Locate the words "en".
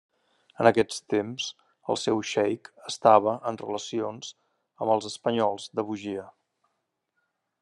0.61-0.69, 3.51-3.61